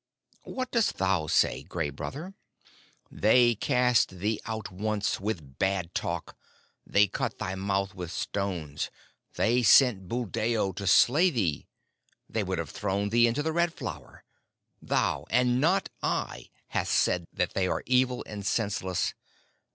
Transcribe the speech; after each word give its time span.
"What 0.45 0.71
dost 0.71 0.97
thou 0.97 1.27
say, 1.27 1.61
Gray 1.61 1.91
Brother?" 1.91 2.33
"They 3.11 3.53
cast 3.53 4.17
thee 4.17 4.39
out 4.47 4.71
once, 4.71 5.19
with 5.19 5.59
bad 5.59 5.93
talk. 5.93 6.35
They 6.87 7.05
cut 7.05 7.37
thy 7.37 7.53
mouth 7.53 7.93
with 7.93 8.11
stones. 8.11 8.89
They 9.35 9.61
sent 9.61 10.07
Buldeo 10.07 10.71
to 10.71 10.87
slay 10.87 11.29
thee. 11.29 11.67
They 12.27 12.41
would 12.41 12.57
have 12.57 12.71
thrown 12.71 13.09
thee 13.09 13.27
into 13.27 13.43
the 13.43 13.53
Red 13.53 13.75
Flower. 13.75 14.23
Thou, 14.81 15.25
and 15.29 15.61
not 15.61 15.89
I, 16.01 16.49
hast 16.69 16.93
said 16.95 17.27
that 17.31 17.53
they 17.53 17.67
are 17.67 17.83
evil 17.85 18.23
and 18.25 18.43
senseless. 18.43 19.13